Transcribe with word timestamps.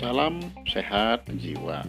Salam 0.00 0.40
sehat 0.64 1.28
jiwa. 1.28 1.84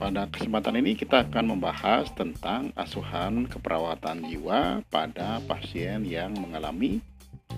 Pada 0.00 0.24
kesempatan 0.32 0.80
ini 0.80 0.96
kita 0.96 1.28
akan 1.28 1.52
membahas 1.52 2.08
tentang 2.16 2.72
asuhan 2.72 3.44
keperawatan 3.44 4.24
jiwa 4.24 4.80
pada 4.88 5.44
pasien 5.44 6.08
yang 6.08 6.32
mengalami 6.40 7.04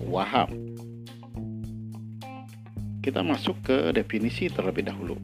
waham. 0.03 0.51
Kita 2.99 3.23
masuk 3.23 3.63
ke 3.63 3.95
definisi 3.95 4.51
terlebih 4.51 4.91
dahulu. 4.91 5.15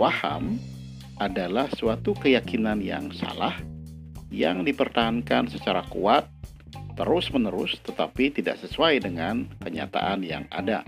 Waham 0.00 0.56
adalah 1.20 1.68
suatu 1.76 2.16
keyakinan 2.16 2.80
yang 2.80 3.12
salah 3.12 3.60
yang 4.32 4.64
dipertahankan 4.64 5.52
secara 5.52 5.84
kuat 5.92 6.24
terus-menerus 6.96 7.76
tetapi 7.84 8.32
tidak 8.32 8.56
sesuai 8.64 9.04
dengan 9.04 9.52
kenyataan 9.60 10.24
yang 10.24 10.48
ada. 10.48 10.80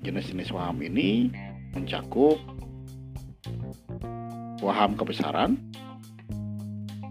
Jenis-jenis 0.00 0.48
waham 0.56 0.80
ini 0.80 1.28
mencakup 1.76 2.40
waham 4.60 4.96
kebesaran, 4.96 5.60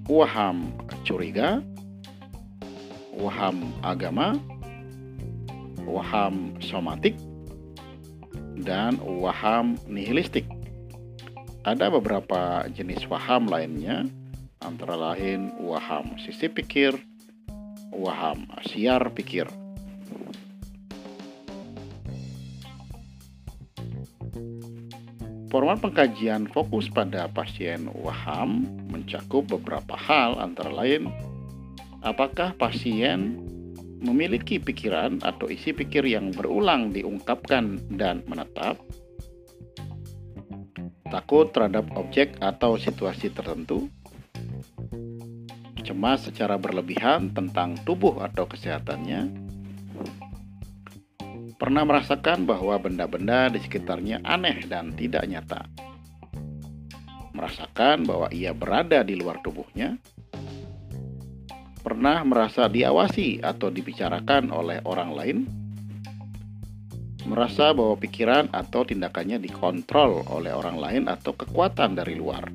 waham 0.10 0.74
curiga, 1.06 1.62
waham 3.14 3.74
agama, 3.86 4.38
waham 5.86 6.58
somatik, 6.62 7.18
dan 8.62 8.98
waham 9.02 9.78
nihilistik. 9.90 10.46
Ada 11.66 11.92
beberapa 11.92 12.66
jenis 12.72 13.06
waham 13.06 13.50
lainnya, 13.50 14.08
antara 14.64 14.96
lain 14.96 15.54
waham 15.62 16.18
sisi 16.22 16.48
pikir, 16.48 16.96
waham 17.94 18.48
siar 18.66 19.12
pikir. 19.12 19.50
Format 25.50 25.82
pengkajian 25.82 26.46
fokus 26.54 26.94
pada 26.94 27.26
pasien 27.26 27.90
waham 28.06 28.70
mencakup 28.94 29.50
beberapa 29.50 29.98
hal 29.98 30.38
antara 30.38 30.70
lain 30.70 31.10
apakah 32.06 32.54
pasien 32.54 33.42
memiliki 34.00 34.62
pikiran 34.62 35.20
atau 35.20 35.52
isi 35.52 35.76
pikir 35.76 36.08
yang 36.08 36.32
berulang 36.32 36.96
diungkapkan 36.96 37.82
dan 37.92 38.24
menetap, 38.32 38.80
takut 41.12 41.52
terhadap 41.52 41.90
objek 42.00 42.40
atau 42.40 42.80
situasi 42.80 43.34
tertentu, 43.36 43.92
cemas 45.84 46.24
secara 46.30 46.56
berlebihan 46.56 47.36
tentang 47.36 47.76
tubuh 47.84 48.24
atau 48.24 48.48
kesehatannya, 48.48 49.49
pernah 51.70 51.86
merasakan 51.86 52.50
bahwa 52.50 52.82
benda-benda 52.82 53.46
di 53.54 53.62
sekitarnya 53.62 54.26
aneh 54.26 54.66
dan 54.66 54.90
tidak 54.98 55.22
nyata. 55.30 55.70
Merasakan 57.30 58.10
bahwa 58.10 58.26
ia 58.34 58.58
berada 58.58 59.06
di 59.06 59.14
luar 59.14 59.38
tubuhnya. 59.46 60.02
Pernah 61.86 62.26
merasa 62.26 62.66
diawasi 62.66 63.46
atau 63.46 63.70
dibicarakan 63.70 64.50
oleh 64.50 64.82
orang 64.82 65.14
lain. 65.14 65.38
Merasa 67.30 67.70
bahwa 67.70 68.02
pikiran 68.02 68.50
atau 68.50 68.82
tindakannya 68.82 69.38
dikontrol 69.38 70.26
oleh 70.26 70.50
orang 70.50 70.82
lain 70.82 71.04
atau 71.06 71.38
kekuatan 71.38 71.94
dari 71.94 72.18
luar. 72.18 72.50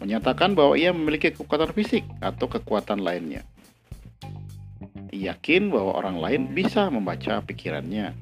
Menyatakan 0.00 0.56
bahwa 0.56 0.80
ia 0.80 0.96
memiliki 0.96 1.36
kekuatan 1.36 1.76
fisik 1.76 2.08
atau 2.24 2.48
kekuatan 2.48 3.04
lainnya 3.04 3.44
yakin 5.18 5.74
bahwa 5.74 5.98
orang 5.98 6.16
lain 6.22 6.42
bisa 6.54 6.86
membaca 6.86 7.42
pikirannya. 7.42 8.14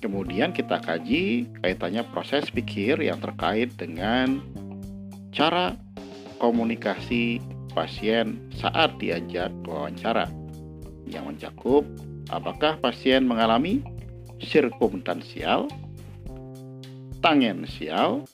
Kemudian 0.00 0.56
kita 0.56 0.80
kaji 0.80 1.48
kaitannya 1.60 2.04
proses 2.08 2.48
pikir 2.48 3.00
yang 3.00 3.20
terkait 3.20 3.72
dengan 3.76 4.40
cara 5.32 5.76
komunikasi 6.40 7.40
pasien 7.76 8.40
saat 8.56 8.96
diajak 8.96 9.52
wawancara 9.68 10.28
yang 11.04 11.28
mencakup 11.28 11.84
apakah 12.32 12.80
pasien 12.80 13.28
mengalami 13.28 13.84
sirkumstansial, 14.40 15.68
tangensial, 17.20 18.24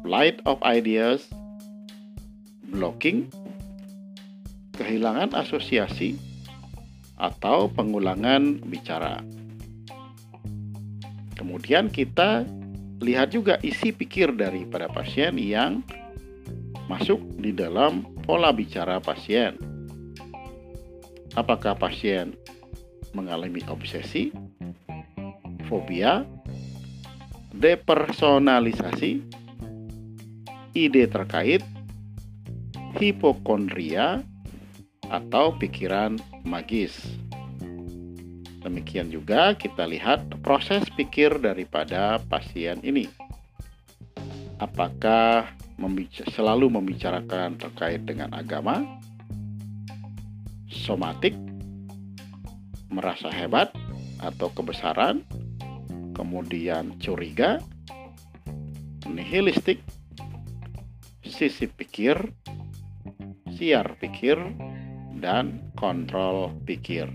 flight 0.00 0.40
of 0.48 0.56
ideas, 0.64 1.28
blocking, 2.72 3.28
kehilangan 4.78 5.34
asosiasi 5.34 6.14
atau 7.18 7.66
pengulangan 7.66 8.62
bicara. 8.62 9.18
Kemudian 11.34 11.90
kita 11.90 12.46
lihat 13.02 13.34
juga 13.34 13.58
isi 13.66 13.90
pikir 13.90 14.38
daripada 14.38 14.86
pasien 14.86 15.34
yang 15.34 15.82
masuk 16.86 17.18
di 17.42 17.50
dalam 17.50 18.06
pola 18.22 18.54
bicara 18.54 19.02
pasien. 19.02 19.58
Apakah 21.34 21.74
pasien 21.78 22.34
mengalami 23.14 23.62
obsesi, 23.70 24.34
fobia, 25.70 26.26
depersonalisasi, 27.54 29.22
ide 30.74 31.04
terkait, 31.06 31.62
hipokondria, 32.98 34.26
atau 35.08 35.56
pikiran 35.56 36.16
magis. 36.44 36.96
Demikian 38.64 39.08
juga 39.08 39.56
kita 39.56 39.88
lihat 39.88 40.28
proses 40.44 40.84
pikir 40.92 41.40
daripada 41.40 42.20
pasien 42.28 42.82
ini. 42.84 43.08
Apakah 44.58 45.46
selalu 46.34 46.66
membicarakan 46.74 47.54
terkait 47.54 48.02
dengan 48.02 48.34
agama, 48.34 48.82
somatik, 50.66 51.32
merasa 52.90 53.30
hebat 53.30 53.70
atau 54.18 54.50
kebesaran, 54.50 55.22
kemudian 56.18 56.98
curiga, 56.98 57.62
nihilistik, 59.06 59.78
sisi 61.22 61.70
pikir, 61.70 62.18
siar 63.54 63.94
pikir, 64.02 64.36
dan 65.18 65.60
kontrol 65.74 66.54
pikir. 66.64 67.10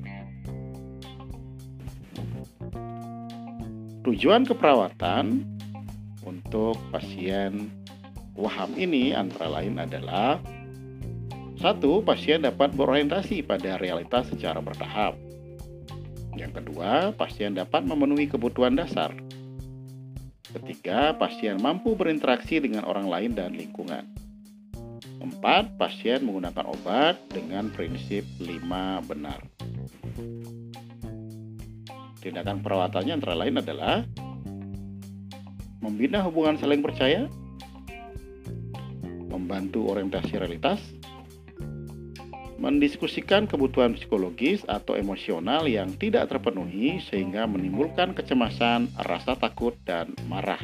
Tujuan 4.03 4.43
keperawatan 4.43 5.47
untuk 6.27 6.75
pasien 6.91 7.71
waham 8.35 8.75
ini 8.75 9.15
antara 9.15 9.47
lain 9.59 9.79
adalah 9.79 10.43
satu, 11.63 12.03
pasien 12.03 12.43
dapat 12.43 12.75
berorientasi 12.75 13.47
pada 13.47 13.79
realitas 13.79 14.27
secara 14.27 14.59
bertahap. 14.59 15.15
Yang 16.35 16.59
kedua, 16.59 17.15
pasien 17.15 17.55
dapat 17.55 17.87
memenuhi 17.87 18.27
kebutuhan 18.27 18.75
dasar. 18.75 19.15
Ketiga, 20.51 21.15
pasien 21.15 21.63
mampu 21.63 21.95
berinteraksi 21.95 22.59
dengan 22.59 22.83
orang 22.83 23.07
lain 23.07 23.31
dan 23.31 23.55
lingkungan. 23.55 24.03
Empat, 25.23 25.79
pasien 25.79 26.27
menggunakan 26.27 26.67
obat 26.67 27.15
dengan 27.31 27.71
prinsip 27.71 28.27
lima 28.43 28.99
benar. 29.07 29.39
Tindakan 32.19 32.59
perawatannya 32.59 33.15
antara 33.15 33.35
lain 33.39 33.55
adalah 33.63 34.03
membina 35.79 36.19
hubungan 36.27 36.59
saling 36.59 36.83
percaya, 36.83 37.31
membantu 39.31 39.87
orientasi 39.95 40.43
realitas, 40.43 40.83
mendiskusikan 42.59 43.47
kebutuhan 43.47 43.95
psikologis 43.95 44.67
atau 44.67 44.99
emosional 44.99 45.71
yang 45.71 45.95
tidak 45.95 46.27
terpenuhi 46.35 46.99
sehingga 46.99 47.47
menimbulkan 47.47 48.11
kecemasan, 48.11 48.91
rasa 49.07 49.39
takut, 49.39 49.79
dan 49.87 50.11
marah 50.27 50.59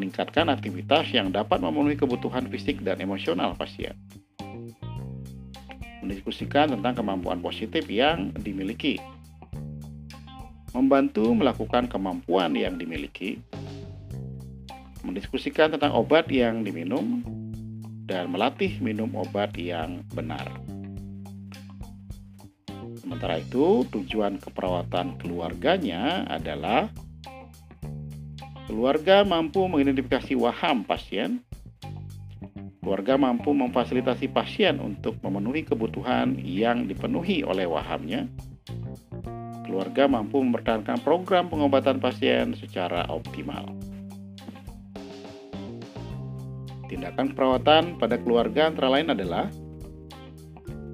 meningkatkan 0.00 0.48
aktivitas 0.48 1.12
yang 1.12 1.28
dapat 1.28 1.60
memenuhi 1.60 1.92
kebutuhan 2.00 2.48
fisik 2.48 2.80
dan 2.80 2.96
emosional 3.04 3.52
pasien. 3.52 3.92
Mendiskusikan 6.00 6.72
tentang 6.72 7.04
kemampuan 7.04 7.44
positif 7.44 7.84
yang 7.92 8.32
dimiliki. 8.32 8.96
Membantu 10.72 11.36
melakukan 11.36 11.84
kemampuan 11.92 12.56
yang 12.56 12.80
dimiliki. 12.80 13.44
Mendiskusikan 15.04 15.76
tentang 15.76 15.92
obat 15.92 16.32
yang 16.32 16.64
diminum 16.64 17.20
dan 18.08 18.32
melatih 18.32 18.80
minum 18.80 19.12
obat 19.12 19.52
yang 19.60 20.00
benar. 20.16 20.48
Sementara 22.96 23.36
itu, 23.36 23.84
tujuan 23.92 24.40
keperawatan 24.40 25.20
keluarganya 25.20 26.24
adalah 26.24 26.88
Keluarga 28.70 29.26
mampu 29.26 29.66
mengidentifikasi 29.66 30.38
waham 30.38 30.86
pasien, 30.86 31.42
keluarga 32.78 33.18
mampu 33.18 33.50
memfasilitasi 33.50 34.30
pasien 34.30 34.78
untuk 34.78 35.18
memenuhi 35.26 35.66
kebutuhan 35.66 36.38
yang 36.38 36.86
dipenuhi 36.86 37.42
oleh 37.42 37.66
wahamnya, 37.66 38.30
keluarga 39.66 40.06
mampu 40.06 40.38
mempertahankan 40.38 41.02
program 41.02 41.50
pengobatan 41.50 41.98
pasien 41.98 42.54
secara 42.54 43.10
optimal. 43.10 43.74
Tindakan 46.86 47.34
perawatan 47.34 47.98
pada 47.98 48.22
keluarga 48.22 48.70
antara 48.70 48.86
lain 48.86 49.10
adalah 49.10 49.50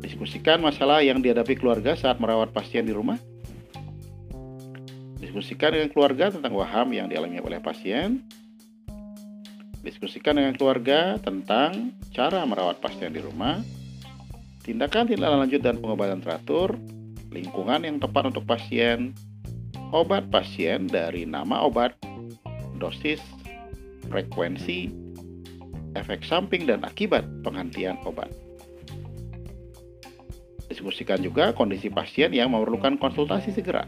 diskusikan 0.00 0.64
masalah 0.64 1.04
yang 1.04 1.20
dihadapi 1.20 1.60
keluarga 1.60 1.92
saat 1.92 2.16
merawat 2.24 2.56
pasien 2.56 2.88
di 2.88 2.96
rumah, 2.96 3.20
diskusikan 5.16 5.72
dengan 5.72 5.88
keluarga 5.92 6.28
tentang 6.28 6.52
waham 6.52 6.92
yang 6.92 7.08
dialami 7.08 7.40
oleh 7.40 7.60
pasien, 7.60 8.24
Diskusikan 9.86 10.34
dengan 10.34 10.58
keluarga 10.58 11.14
tentang 11.22 11.94
cara 12.10 12.42
merawat 12.42 12.82
pasien 12.82 13.14
di 13.14 13.22
rumah, 13.22 13.62
tindakan 14.66 15.06
tindak 15.06 15.30
lanjut 15.30 15.62
dan 15.62 15.78
pengobatan 15.78 16.18
teratur, 16.18 16.74
lingkungan 17.30 17.86
yang 17.86 18.02
tepat 18.02 18.34
untuk 18.34 18.42
pasien, 18.50 19.14
obat 19.94 20.26
pasien 20.26 20.90
dari 20.90 21.22
nama 21.22 21.62
obat, 21.62 21.94
dosis, 22.82 23.22
frekuensi, 24.10 24.90
efek 25.94 26.26
samping 26.26 26.66
dan 26.66 26.82
akibat 26.82 27.22
penghentian 27.46 27.94
obat. 28.02 28.26
Diskusikan 30.66 31.22
juga 31.22 31.54
kondisi 31.54 31.94
pasien 31.94 32.34
yang 32.34 32.50
memerlukan 32.50 32.98
konsultasi 32.98 33.54
segera. 33.54 33.86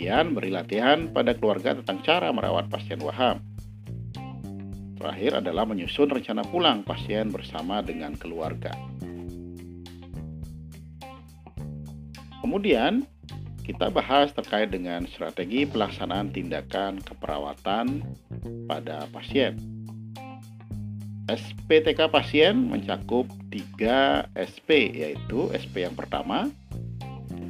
Kemudian 0.00 0.32
beri 0.32 0.48
latihan 0.48 1.12
pada 1.12 1.36
keluarga 1.36 1.76
tentang 1.76 2.00
cara 2.00 2.32
merawat 2.32 2.72
pasien 2.72 2.96
waham. 3.04 3.36
Terakhir 4.96 5.44
adalah 5.44 5.68
menyusun 5.68 6.08
rencana 6.08 6.40
pulang 6.48 6.80
pasien 6.88 7.28
bersama 7.28 7.84
dengan 7.84 8.16
keluarga. 8.16 8.72
Kemudian, 12.40 13.04
kita 13.60 13.92
bahas 13.92 14.32
terkait 14.32 14.72
dengan 14.72 15.04
strategi 15.04 15.68
pelaksanaan 15.68 16.32
tindakan 16.32 17.04
keperawatan 17.04 18.00
pada 18.72 19.04
pasien. 19.12 19.60
SPTK 21.28 22.08
pasien 22.08 22.72
mencakup 22.72 23.28
3 23.52 24.32
SP, 24.32 24.96
yaitu 24.96 25.52
SP 25.52 25.84
yang 25.84 25.92
pertama, 25.92 26.48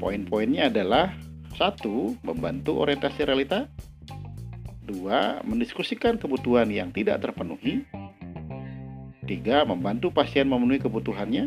poin-poinnya 0.03 0.67
adalah 0.67 1.15
satu, 1.61 2.17
membantu 2.25 2.81
orientasi 2.81 3.29
realita, 3.29 3.69
Dua, 4.91 5.39
mendiskusikan 5.47 6.19
kebutuhan 6.19 6.67
yang 6.67 6.91
tidak 6.91 7.23
terpenuhi. 7.23 7.87
Tiga, 9.23 9.63
membantu 9.63 10.11
pasien 10.11 10.51
memenuhi 10.51 10.83
kebutuhannya. 10.83 11.47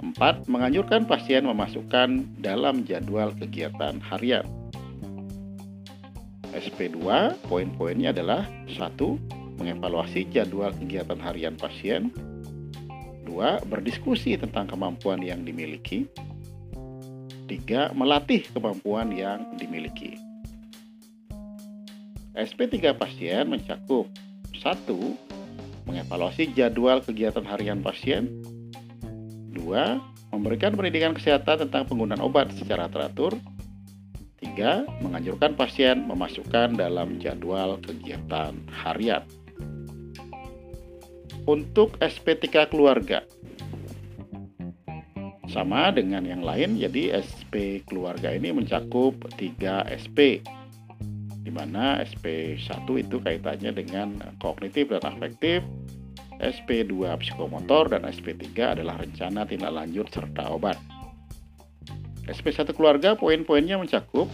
Empat, 0.00 0.48
menganjurkan 0.48 1.04
pasien 1.04 1.44
memasukkan 1.44 2.40
dalam 2.40 2.88
jadwal 2.88 3.36
kegiatan 3.36 4.00
harian. 4.00 4.48
SP2, 6.56 6.96
poin-poinnya 7.52 8.16
adalah 8.16 8.48
satu, 8.72 9.20
mengevaluasi 9.60 10.24
jadwal 10.32 10.72
kegiatan 10.72 11.20
harian 11.20 11.52
pasien. 11.60 12.08
Dua, 13.28 13.60
berdiskusi 13.60 14.40
tentang 14.40 14.72
kemampuan 14.72 15.20
yang 15.20 15.44
dimiliki. 15.44 16.08
Tiga, 17.44 17.92
melatih 17.92 18.40
kemampuan 18.56 19.12
yang 19.12 19.44
dimiliki. 19.60 20.16
SP3 22.32 22.96
pasien 22.96 23.44
mencakup 23.46 24.08
1. 24.56 24.64
Mengevaluasi 25.84 26.56
jadwal 26.56 27.04
kegiatan 27.04 27.44
harian 27.44 27.84
pasien 27.84 28.32
2. 29.52 29.60
Memberikan 30.32 30.72
pendidikan 30.72 31.12
kesehatan 31.12 31.68
tentang 31.68 31.84
penggunaan 31.84 32.24
obat 32.24 32.48
secara 32.56 32.88
teratur 32.88 33.36
3. 34.40 35.04
Menganjurkan 35.04 35.52
pasien 35.52 36.00
memasukkan 36.08 36.80
dalam 36.80 37.20
jadwal 37.20 37.76
kegiatan 37.84 38.56
harian 38.72 39.22
Untuk 41.44 42.00
SP3 42.00 42.72
keluarga 42.72 43.20
sama 45.48 45.92
dengan 45.92 46.24
yang 46.24 46.40
lain, 46.40 46.80
jadi 46.80 47.20
SP 47.20 47.84
keluarga 47.84 48.32
ini 48.32 48.52
mencakup 48.52 49.16
3 49.36 49.90
SP 49.92 50.40
di 51.44 51.52
mana 51.52 52.00
SP1 52.00 52.88
itu 52.88 53.20
kaitannya 53.20 53.76
dengan 53.76 54.16
kognitif 54.40 54.88
dan 54.88 55.04
afektif, 55.04 55.60
SP2 56.40 57.04
psikomotor, 57.20 57.92
dan 57.92 58.08
SP3 58.08 58.80
adalah 58.80 58.96
rencana 58.96 59.44
tindak 59.44 59.76
lanjut 59.76 60.08
serta 60.08 60.48
obat. 60.48 60.80
SP1 62.24 62.72
keluarga 62.72 63.12
poin-poinnya 63.12 63.76
mencakup 63.76 64.32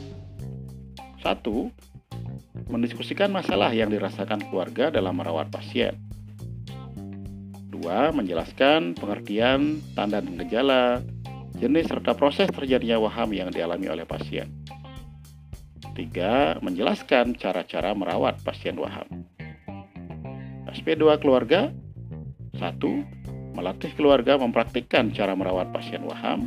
1. 1.19 2.71
Mendiskusikan 2.71 3.35
masalah 3.35 3.75
yang 3.75 3.91
dirasakan 3.91 4.47
keluarga 4.47 4.95
dalam 4.95 5.19
merawat 5.19 5.51
pasien. 5.51 5.99
2. 7.81 8.13
Menjelaskan 8.13 8.93
pengertian, 8.95 9.81
tanda 9.97 10.21
dan 10.21 10.37
gejala, 10.45 11.01
jenis 11.57 11.89
serta 11.89 12.13
proses 12.13 12.53
terjadinya 12.53 13.01
waham 13.01 13.33
yang 13.33 13.49
dialami 13.49 13.89
oleh 13.89 14.05
pasien. 14.05 14.53
Tiga, 15.97 16.61
menjelaskan 16.61 17.35
cara-cara 17.37 17.97
merawat 17.97 18.41
pasien 18.45 18.77
waham. 18.77 19.25
SP2 20.71 21.19
keluarga 21.19 21.75
satu, 22.57 23.03
melatih 23.57 23.91
keluarga 23.97 24.37
mempraktikkan 24.37 25.11
cara 25.11 25.35
merawat 25.35 25.73
pasien 25.75 26.05
waham. 26.07 26.47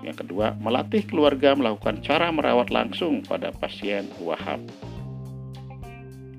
Yang 0.00 0.24
kedua, 0.24 0.54
melatih 0.62 1.04
keluarga 1.04 1.52
melakukan 1.58 2.00
cara 2.00 2.30
merawat 2.30 2.70
langsung 2.70 3.20
pada 3.26 3.50
pasien 3.50 4.06
waham. 4.22 4.64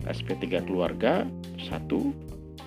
SP3 0.07 0.65
keluarga 0.65 1.27
satu, 1.69 2.15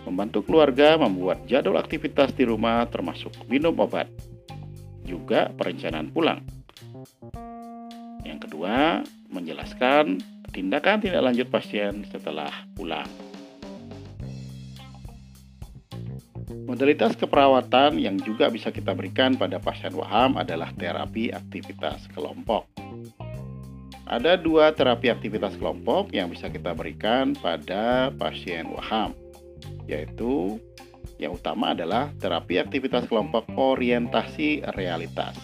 membantu 0.06 0.42
keluarga 0.46 0.98
membuat 0.98 1.46
jadwal 1.46 1.78
aktivitas 1.78 2.34
di 2.34 2.46
rumah 2.46 2.86
termasuk 2.90 3.32
minum 3.46 3.74
obat, 3.78 4.10
juga 5.06 5.50
perencanaan 5.54 6.10
pulang. 6.10 6.40
Yang 8.22 8.48
kedua, 8.48 9.02
menjelaskan 9.30 10.22
tindakan 10.52 11.00
tindak 11.02 11.22
lanjut 11.24 11.48
pasien 11.50 12.06
setelah 12.10 12.52
pulang. 12.76 13.08
Modalitas 16.68 17.16
keperawatan 17.16 17.98
yang 17.98 18.20
juga 18.20 18.46
bisa 18.52 18.68
kita 18.70 18.92
berikan 18.92 19.34
pada 19.34 19.58
pasien 19.58 19.92
waham 19.96 20.36
adalah 20.38 20.70
terapi 20.76 21.32
aktivitas 21.32 22.06
kelompok. 22.12 22.68
Ada 24.04 24.36
dua 24.36 24.68
terapi 24.76 25.08
aktivitas 25.08 25.56
kelompok 25.56 26.12
yang 26.12 26.28
bisa 26.28 26.52
kita 26.52 26.76
berikan 26.76 27.32
pada 27.32 28.12
pasien 28.12 28.68
waham, 28.68 29.16
yaitu 29.92 30.56
yang 31.20 31.36
utama 31.36 31.76
adalah 31.76 32.10
terapi 32.16 32.58
aktivitas 32.58 33.06
kelompok 33.06 33.46
orientasi 33.54 34.64
realitas. 34.74 35.36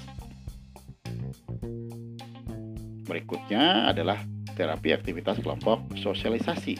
Berikutnya 3.06 3.88
adalah 3.88 4.20
terapi 4.56 4.90
aktivitas 4.92 5.38
kelompok 5.38 5.80
sosialisasi. 5.96 6.76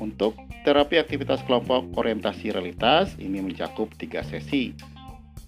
Untuk 0.00 0.38
terapi 0.64 0.98
aktivitas 0.98 1.44
kelompok 1.44 1.92
orientasi 1.94 2.50
realitas 2.52 3.12
ini 3.20 3.44
mencakup 3.44 3.92
tiga 4.00 4.24
sesi, 4.24 4.72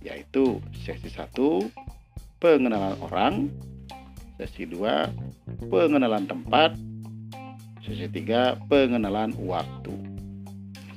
yaitu 0.04 0.62
sesi 0.84 1.08
1 1.10 1.32
pengenalan 2.38 2.96
orang, 3.02 3.34
sesi 4.38 4.68
2 4.68 5.68
pengenalan 5.72 6.28
tempat, 6.28 6.76
sesi 7.88 8.04
3 8.04 8.68
pengenalan 8.68 9.32
waktu. 9.40 9.96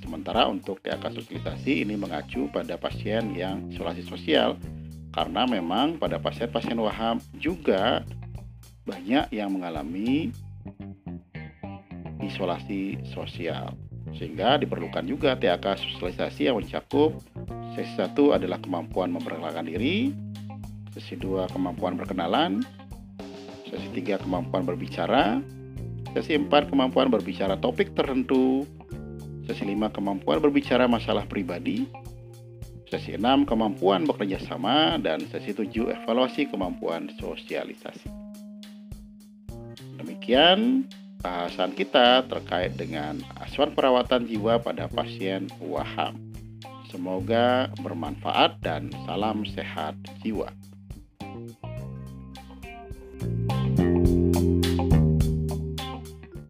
Sementara 0.04 0.52
untuk 0.52 0.84
TAK 0.84 1.16
sosialisasi 1.16 1.88
ini 1.88 1.96
mengacu 1.96 2.52
pada 2.52 2.76
pasien 2.76 3.32
yang 3.32 3.72
isolasi 3.72 4.04
sosial 4.04 4.60
karena 5.16 5.48
memang 5.48 5.96
pada 5.96 6.20
pasien-pasien 6.20 6.76
waham 6.76 7.24
juga 7.40 8.04
banyak 8.84 9.32
yang 9.32 9.56
mengalami 9.56 10.36
isolasi 12.20 13.00
sosial 13.16 13.72
sehingga 14.20 14.60
diperlukan 14.60 15.08
juga 15.08 15.40
TAK 15.40 15.80
sosialisasi 15.80 16.52
yang 16.52 16.60
mencakup 16.60 17.16
sesi 17.80 17.96
satu 17.96 18.36
adalah 18.36 18.60
kemampuan 18.60 19.16
memperkenalkan 19.16 19.64
diri 19.64 20.12
sesi 20.92 21.16
dua 21.16 21.48
kemampuan 21.56 21.96
berkenalan 21.96 22.60
sesi 23.72 23.88
tiga 23.96 24.20
kemampuan 24.20 24.68
berbicara 24.68 25.40
sesi 26.12 26.36
empat 26.36 26.68
kemampuan 26.68 27.08
berbicara 27.08 27.56
topik 27.60 27.96
tertentu 27.96 28.68
sesi 29.48 29.63
lima 29.63 29.91
kemampuan 29.91 30.39
berbicara 30.44 30.88
masalah 30.88 31.24
pribadi 31.27 31.88
Sesi 32.91 33.15
6 33.15 33.48
kemampuan 33.48 34.03
bekerja 34.03 34.36
sama 34.44 35.00
dan 35.00 35.24
sesi 35.32 35.56
7 35.56 35.72
evaluasi 35.96 36.51
kemampuan 36.51 37.08
sosialisasi. 37.24 38.12
Demikian 39.96 40.91
bahasan 41.24 41.72
kita 41.72 42.27
terkait 42.27 42.75
dengan 42.75 43.24
asuhan 43.39 43.72
perawatan 43.72 44.27
jiwa 44.27 44.60
pada 44.60 44.91
pasien 44.91 45.48
waham. 45.63 46.20
Semoga 46.91 47.72
bermanfaat 47.80 48.60
dan 48.60 48.91
salam 49.08 49.48
sehat 49.48 49.96
jiwa. 50.20 50.51